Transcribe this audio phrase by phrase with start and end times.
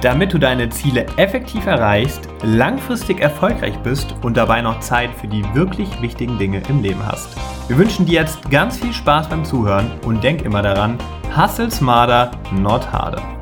[0.00, 5.42] Damit du deine Ziele effektiv erreichst, langfristig erfolgreich bist und dabei noch Zeit für die
[5.54, 7.36] wirklich wichtigen Dinge im Leben hast.
[7.66, 10.98] Wir wünschen dir jetzt ganz viel Spaß beim Zuhören und denk immer daran,
[11.36, 13.37] hustle smarter, not harder.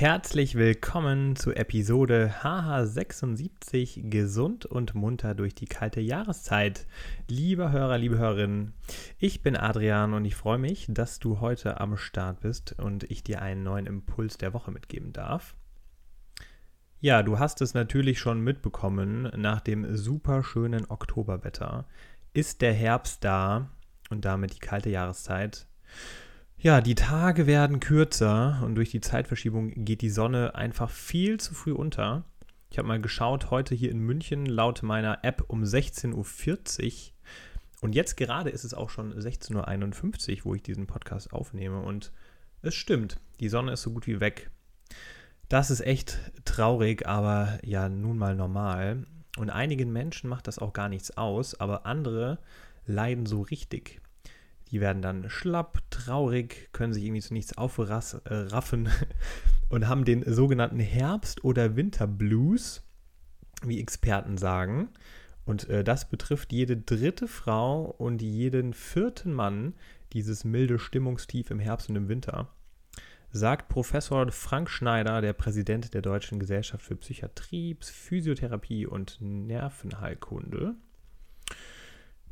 [0.00, 6.86] Herzlich willkommen zu Episode HH76 Gesund und munter durch die kalte Jahreszeit.
[7.28, 8.72] Lieber Hörer, liebe Hörerinnen,
[9.18, 13.24] ich bin Adrian und ich freue mich, dass du heute am Start bist und ich
[13.24, 15.54] dir einen neuen Impuls der Woche mitgeben darf.
[17.00, 21.84] Ja, du hast es natürlich schon mitbekommen, nach dem super schönen Oktoberwetter
[22.32, 23.68] ist der Herbst da
[24.08, 25.66] und damit die kalte Jahreszeit.
[26.62, 31.54] Ja, die Tage werden kürzer und durch die Zeitverschiebung geht die Sonne einfach viel zu
[31.54, 32.24] früh unter.
[32.70, 37.12] Ich habe mal geschaut, heute hier in München laut meiner App um 16.40 Uhr.
[37.80, 41.80] Und jetzt gerade ist es auch schon 16.51 Uhr, wo ich diesen Podcast aufnehme.
[41.80, 42.12] Und
[42.60, 44.50] es stimmt, die Sonne ist so gut wie weg.
[45.48, 49.06] Das ist echt traurig, aber ja, nun mal normal.
[49.38, 52.38] Und einigen Menschen macht das auch gar nichts aus, aber andere
[52.84, 54.02] leiden so richtig.
[54.70, 58.90] Die werden dann schlapp, traurig, können sich irgendwie zu nichts aufraffen äh,
[59.68, 62.82] und haben den sogenannten Herbst- oder Winterblues,
[63.64, 64.88] wie Experten sagen.
[65.44, 69.74] Und äh, das betrifft jede dritte Frau und jeden vierten Mann,
[70.12, 72.48] dieses milde Stimmungstief im Herbst und im Winter
[73.32, 80.74] sagt Professor Frank Schneider, der Präsident der Deutschen Gesellschaft für Psychiatrie, Physiotherapie und Nervenheilkunde.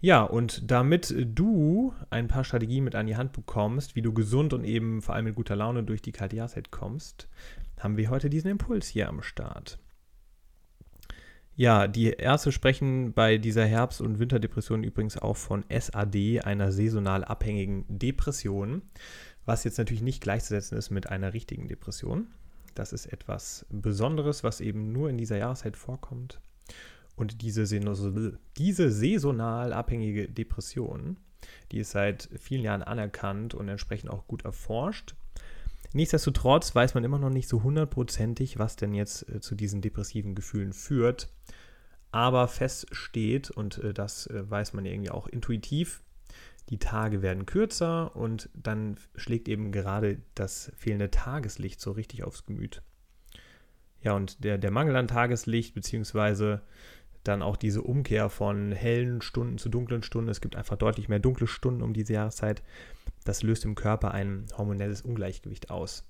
[0.01, 4.53] Ja, und damit du ein paar Strategien mit an die Hand bekommst, wie du gesund
[4.53, 7.29] und eben vor allem mit guter Laune durch die kalte Jahreszeit kommst,
[7.81, 9.79] haben wir heute diesen Impuls hier am Start.
[11.57, 17.25] Ja, die Ärzte sprechen bei dieser Herbst- und Winterdepression übrigens auch von SAD, einer saisonal
[17.25, 18.83] abhängigen Depression
[19.49, 22.29] was jetzt natürlich nicht gleichzusetzen ist mit einer richtigen Depression.
[22.75, 26.39] Das ist etwas Besonderes, was eben nur in dieser Jahreszeit vorkommt.
[27.19, 27.65] Und diese,
[28.57, 31.19] diese saisonal abhängige Depression,
[31.73, 35.17] die ist seit vielen Jahren anerkannt und entsprechend auch gut erforscht.
[35.93, 40.35] Nichtsdestotrotz weiß man immer noch nicht so hundertprozentig, was denn jetzt äh, zu diesen depressiven
[40.37, 41.29] Gefühlen führt.
[42.13, 46.03] Aber fest steht, und äh, das äh, weiß man irgendwie auch intuitiv,
[46.69, 52.47] die Tage werden kürzer und dann schlägt eben gerade das fehlende Tageslicht so richtig aufs
[52.47, 52.83] Gemüt.
[54.03, 56.63] Ja, und der, der Mangel an Tageslicht, beziehungsweise
[57.29, 61.19] dann auch diese Umkehr von hellen Stunden zu dunklen Stunden, es gibt einfach deutlich mehr
[61.19, 62.63] dunkle Stunden um diese Jahreszeit,
[63.25, 66.05] das löst im Körper ein hormonelles Ungleichgewicht aus.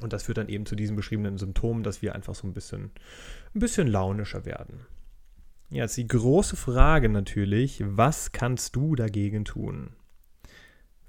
[0.00, 2.90] Und das führt dann eben zu diesen beschriebenen Symptomen, dass wir einfach so ein bisschen,
[3.54, 4.86] ein bisschen launischer werden.
[5.68, 9.90] Ja, jetzt die große Frage natürlich, was kannst du dagegen tun?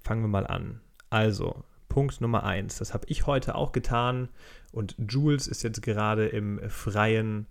[0.03, 0.81] Fangen wir mal an.
[1.09, 4.29] Also, Punkt Nummer eins, das habe ich heute auch getan
[4.71, 7.47] und Jules ist jetzt gerade im Freien.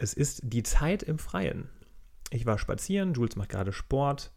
[0.00, 1.68] Es ist die Zeit im Freien.
[2.30, 4.32] Ich war spazieren, Jules macht gerade Sport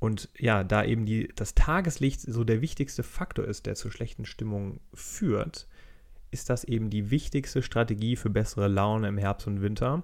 [0.00, 4.24] und ja, da eben die, das Tageslicht so der wichtigste Faktor ist, der zu schlechten
[4.24, 5.68] Stimmungen führt,
[6.30, 10.02] ist das eben die wichtigste Strategie für bessere Laune im Herbst und Winter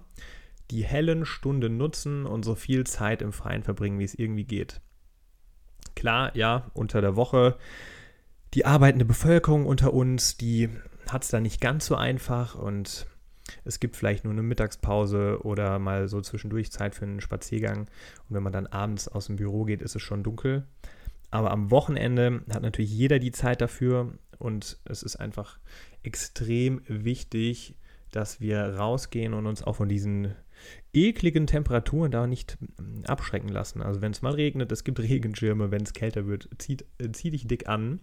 [0.70, 4.80] die hellen Stunden nutzen und so viel Zeit im Freien verbringen, wie es irgendwie geht.
[5.94, 7.56] Klar, ja, unter der Woche,
[8.54, 10.68] die arbeitende Bevölkerung unter uns, die
[11.08, 13.06] hat es da nicht ganz so einfach und
[13.64, 17.80] es gibt vielleicht nur eine Mittagspause oder mal so zwischendurch Zeit für einen Spaziergang.
[17.80, 20.66] Und wenn man dann abends aus dem Büro geht, ist es schon dunkel.
[21.30, 25.58] Aber am Wochenende hat natürlich jeder die Zeit dafür und es ist einfach
[26.02, 27.76] extrem wichtig,
[28.10, 30.34] dass wir rausgehen und uns auch von diesen
[30.92, 33.82] ekligen Temperaturen da nicht mm, abschrecken lassen.
[33.82, 37.30] Also wenn es mal regnet, es gibt Regenschirme, wenn es kälter wird, zieht, äh, zieh
[37.30, 38.00] dich dick an,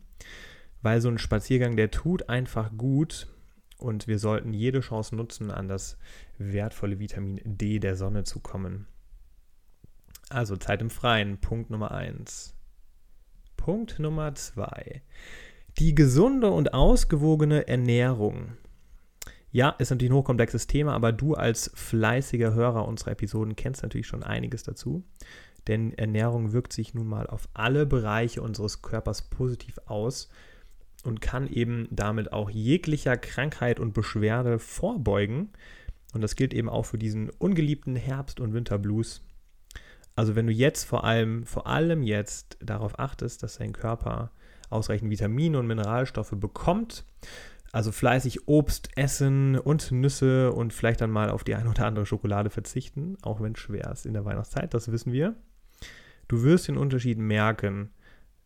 [0.82, 3.33] weil so ein Spaziergang, der tut einfach gut
[3.84, 5.98] und wir sollten jede Chance nutzen, an das
[6.38, 8.88] wertvolle Vitamin D der Sonne zu kommen.
[10.30, 12.56] Also Zeit im Freien, Punkt Nummer 1.
[13.58, 15.02] Punkt Nummer 2.
[15.78, 18.58] Die gesunde und ausgewogene Ernährung.
[19.52, 24.08] Ja, ist natürlich ein hochkomplexes Thema, aber du als fleißiger Hörer unserer Episoden kennst natürlich
[24.08, 25.04] schon einiges dazu.
[25.68, 30.30] Denn Ernährung wirkt sich nun mal auf alle Bereiche unseres Körpers positiv aus
[31.04, 35.50] und kann eben damit auch jeglicher Krankheit und Beschwerde vorbeugen
[36.14, 39.24] Und das gilt eben auch für diesen ungeliebten Herbst- und Winterblues.
[40.16, 44.32] Also wenn du jetzt vor allem, vor allem jetzt darauf achtest, dass dein Körper
[44.70, 47.06] ausreichend Vitamine und Mineralstoffe bekommt,
[47.72, 52.06] also fleißig Obst essen und Nüsse und vielleicht dann mal auf die eine oder andere
[52.06, 55.36] Schokolade verzichten, auch wenn schwer ist in der Weihnachtszeit, das wissen wir.
[56.28, 57.90] Du wirst den Unterschied merken,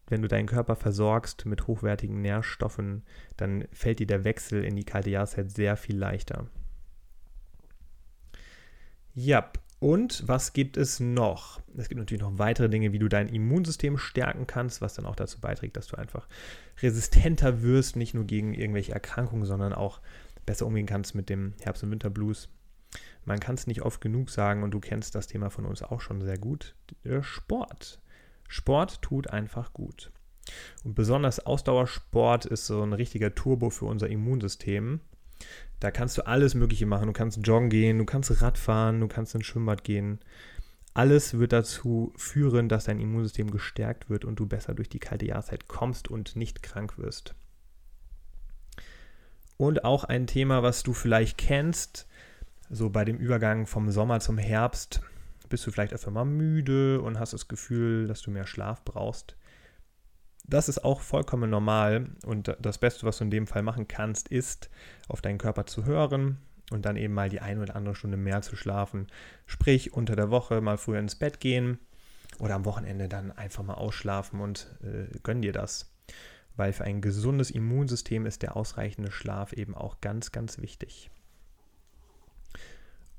[0.07, 3.03] wenn du deinen Körper versorgst mit hochwertigen Nährstoffen,
[3.35, 6.47] dann fällt dir der Wechsel in die kalte Jahreszeit sehr viel leichter.
[9.13, 11.61] Ja, und was gibt es noch?
[11.75, 15.15] Es gibt natürlich noch weitere Dinge, wie du dein Immunsystem stärken kannst, was dann auch
[15.15, 16.27] dazu beiträgt, dass du einfach
[16.81, 20.01] resistenter wirst, nicht nur gegen irgendwelche Erkrankungen, sondern auch
[20.45, 22.49] besser umgehen kannst mit dem Herbst- und Winterblues.
[23.25, 26.01] Man kann es nicht oft genug sagen und du kennst das Thema von uns auch
[26.01, 26.75] schon sehr gut.
[27.21, 28.01] Sport.
[28.47, 30.11] Sport tut einfach gut.
[30.83, 35.01] Und besonders Ausdauersport ist so ein richtiger Turbo für unser Immunsystem.
[35.79, 37.07] Da kannst du alles Mögliche machen.
[37.07, 40.19] Du kannst joggen gehen, du kannst Radfahren, du kannst ins Schwimmbad gehen.
[40.93, 45.27] Alles wird dazu führen, dass dein Immunsystem gestärkt wird und du besser durch die kalte
[45.27, 47.35] Jahreszeit kommst und nicht krank wirst.
[49.57, 52.07] Und auch ein Thema, was du vielleicht kennst,
[52.69, 55.01] so bei dem Übergang vom Sommer zum Herbst,
[55.49, 59.35] bist du vielleicht öfter mal müde und hast das Gefühl, dass du mehr Schlaf brauchst.
[60.45, 64.29] Das ist auch vollkommen normal und das Beste, was du in dem Fall machen kannst,
[64.29, 64.69] ist,
[65.09, 66.37] auf deinen Körper zu hören
[66.71, 69.07] und dann eben mal die eine oder andere Stunde mehr zu schlafen.
[69.45, 71.79] Sprich, unter der Woche mal früher ins Bett gehen
[72.39, 75.93] oder am Wochenende dann einfach mal ausschlafen und äh, gönn dir das.
[76.55, 81.11] Weil für ein gesundes Immunsystem ist der ausreichende Schlaf eben auch ganz, ganz wichtig.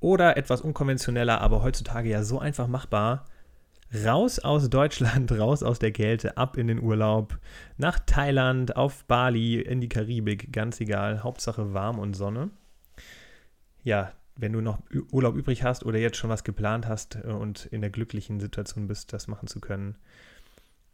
[0.00, 3.26] Oder etwas unkonventioneller, aber heutzutage ja so einfach machbar.
[4.04, 7.38] Raus aus Deutschland, raus aus der Kälte, ab in den Urlaub,
[7.78, 12.50] nach Thailand, auf Bali, in die Karibik, ganz egal, Hauptsache warm und Sonne
[13.88, 14.78] ja, wenn du noch
[15.10, 18.86] Urlaub übrig hast oder jetzt schon was geplant hast äh, und in der glücklichen Situation
[18.86, 19.96] bist, das machen zu können,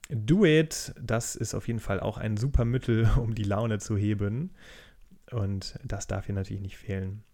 [0.09, 0.95] do it.
[1.01, 4.51] Das ist auf jeden Fall auch ein super Mittel, um die Laune zu heben.
[5.31, 7.25] Und das darf hier natürlich nicht fehlen.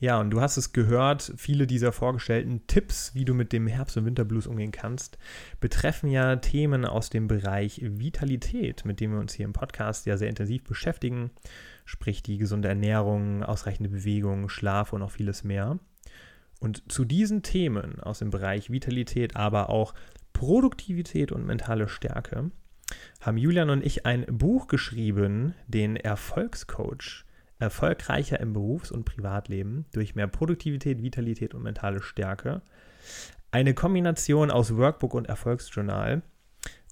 [0.00, 3.96] Ja, und du hast es gehört, viele dieser vorgestellten Tipps, wie du mit dem Herbst-
[3.96, 5.18] und Winterblues umgehen kannst,
[5.60, 10.16] betreffen ja Themen aus dem Bereich Vitalität, mit dem wir uns hier im Podcast ja
[10.16, 11.30] sehr intensiv beschäftigen
[11.84, 15.78] sprich die gesunde Ernährung, ausreichende Bewegung, Schlaf und noch vieles mehr.
[16.60, 19.94] Und zu diesen Themen aus dem Bereich Vitalität, aber auch
[20.32, 22.50] Produktivität und mentale Stärke
[23.20, 27.24] haben Julian und ich ein Buch geschrieben, den Erfolgscoach.
[27.64, 32.60] Erfolgreicher im Berufs- und Privatleben durch mehr Produktivität, Vitalität und mentale Stärke.
[33.50, 36.22] Eine Kombination aus Workbook und Erfolgsjournal.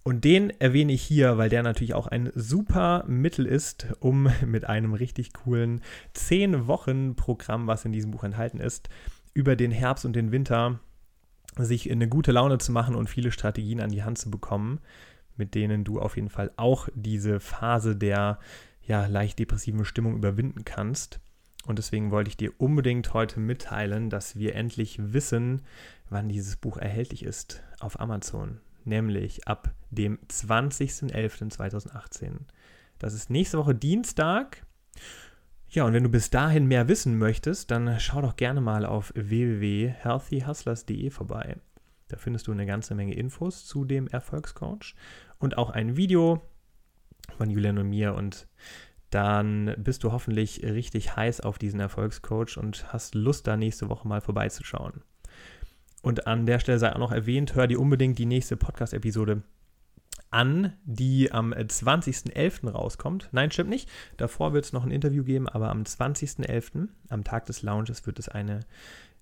[0.02, 4.64] Und den erwähne ich hier, weil der natürlich auch ein super Mittel ist, um mit
[4.64, 5.82] einem richtig coolen
[6.16, 8.88] 10-Wochen-Programm, was in diesem Buch enthalten ist,
[9.34, 10.80] über den Herbst und den Winter
[11.58, 14.80] sich in eine gute Laune zu machen und viele Strategien an die Hand zu bekommen,
[15.36, 18.38] mit denen du auf jeden Fall auch diese Phase der
[18.86, 21.20] ja, leicht depressiven Stimmung überwinden kannst.
[21.64, 25.62] Und deswegen wollte ich dir unbedingt heute mitteilen, dass wir endlich wissen,
[26.10, 32.40] wann dieses Buch erhältlich ist auf Amazon nämlich ab dem 20.11.2018.
[32.98, 34.64] Das ist nächste Woche Dienstag.
[35.68, 39.12] Ja, und wenn du bis dahin mehr wissen möchtest, dann schau doch gerne mal auf
[39.14, 41.56] www.healthyhustlers.de vorbei.
[42.08, 44.94] Da findest du eine ganze Menge Infos zu dem Erfolgscoach
[45.38, 46.42] und auch ein Video
[47.42, 48.46] von Julian und mir und
[49.10, 54.06] dann bist du hoffentlich richtig heiß auf diesen Erfolgscoach und hast Lust, da nächste Woche
[54.06, 55.02] mal vorbeizuschauen.
[56.02, 59.42] Und an der Stelle sei auch noch erwähnt, hör dir unbedingt die nächste Podcast-Episode
[60.32, 62.70] an, die am 20.11.
[62.70, 63.28] rauskommt.
[63.32, 63.88] Nein, stimmt nicht.
[64.16, 68.18] Davor wird es noch ein Interview geben, aber am 20.11., am Tag des Launches, wird
[68.18, 68.60] es eine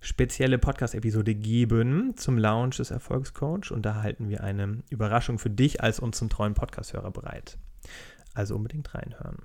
[0.00, 5.82] spezielle Podcast-Episode geben zum Launch des Erfolgscoach und da halten wir eine Überraschung für dich
[5.82, 7.58] als unseren treuen Podcast-Hörer bereit.
[8.32, 9.38] Also unbedingt reinhören.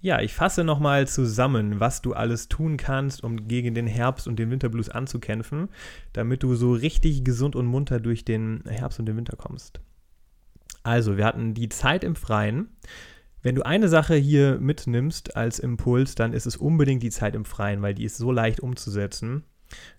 [0.00, 4.38] Ja, ich fasse nochmal zusammen, was du alles tun kannst, um gegen den Herbst und
[4.38, 5.70] den Winterblues anzukämpfen,
[6.12, 9.80] damit du so richtig gesund und munter durch den Herbst und den Winter kommst.
[10.84, 12.68] Also, wir hatten die Zeit im Freien.
[13.42, 17.44] Wenn du eine Sache hier mitnimmst als Impuls, dann ist es unbedingt die Zeit im
[17.44, 19.44] Freien, weil die ist so leicht umzusetzen.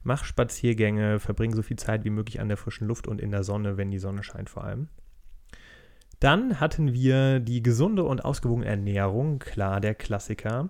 [0.04, 3.44] Mach Spaziergänge, verbring so viel Zeit wie möglich an der frischen Luft und in der
[3.44, 4.88] Sonne, wenn die Sonne scheint vor allem.
[6.20, 10.70] Dann hatten wir die gesunde und ausgewogene Ernährung, klar der Klassiker,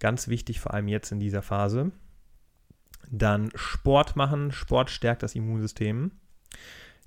[0.00, 1.92] ganz wichtig vor allem jetzt in dieser Phase.
[3.10, 6.12] Dann Sport machen, Sport stärkt das Immunsystem.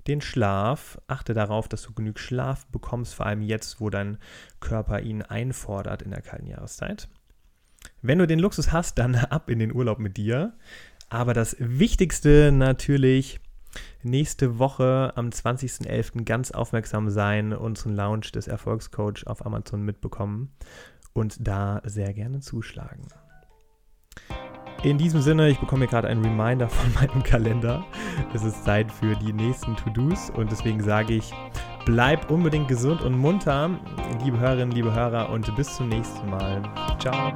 [0.06, 4.18] Den Schlaf, achte darauf, dass du genug Schlaf bekommst, vor allem jetzt, wo dein
[4.60, 7.08] Körper ihn einfordert in der kalten Jahreszeit.
[8.02, 10.54] Wenn du den Luxus hast, dann ab in den Urlaub mit dir.
[11.08, 13.40] Aber das Wichtigste natürlich,
[14.02, 16.24] nächste Woche am 20.11.
[16.24, 20.52] ganz aufmerksam sein, unseren Launch des Erfolgscoach auf Amazon mitbekommen
[21.12, 23.06] und da sehr gerne zuschlagen.
[24.84, 27.82] In diesem Sinne, ich bekomme hier gerade einen Reminder von meinem Kalender.
[28.34, 31.32] Es ist Zeit für die nächsten To-Dos und deswegen sage ich,
[31.86, 33.70] bleib unbedingt gesund und munter,
[34.22, 36.62] liebe Hörerinnen, liebe Hörer und bis zum nächsten Mal.
[36.98, 37.32] Ciao.